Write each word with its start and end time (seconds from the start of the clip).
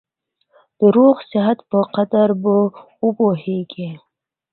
د 0.79 0.81
روغ 0.95 1.17
صحت 1.31 1.57
په 1.69 1.79
قدر 1.95 2.29
به 2.41 2.53
وپوهېږې! 3.05 3.89